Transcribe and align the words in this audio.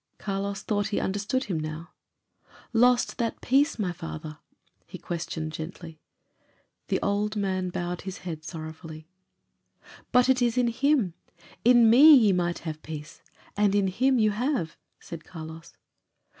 Carlos 0.17 0.63
thought 0.63 0.87
he 0.87 0.99
understood 0.99 1.43
him 1.43 1.59
now. 1.59 1.91
"Lost 2.73 3.19
that 3.19 3.39
peace, 3.39 3.77
my 3.77 3.91
father?" 3.91 4.39
he 4.87 4.97
questioned 4.97 5.51
gently. 5.51 5.99
The 6.87 6.99
old 7.03 7.35
man 7.35 7.69
bowed 7.69 8.01
his 8.01 8.17
head 8.25 8.43
sorrowfully. 8.43 9.07
"But 10.11 10.27
it 10.27 10.41
is 10.41 10.57
in 10.57 10.69
Him. 10.69 11.13
'In 11.63 11.87
me 11.87 12.15
ye 12.15 12.33
might 12.33 12.59
have 12.67 12.81
peace.' 12.81 13.21
And 13.55 13.75
Him 13.75 14.17
you 14.17 14.31
have," 14.31 14.75
said 14.99 15.23
Carlos. 15.23 15.75